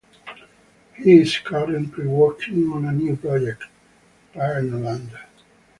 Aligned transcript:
He 0.95 1.19
is 1.19 1.37
currently 1.37 2.07
working 2.07 2.71
on 2.73 2.85
a 2.85 2.91
new 2.91 3.15
project, 3.17 3.65
Paranoland. 4.33 5.11